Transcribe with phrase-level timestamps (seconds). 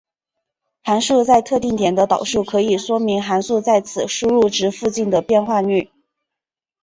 [0.81, 5.91] 函数在特定点的导数可以说明函数在此输入值附近的变化率。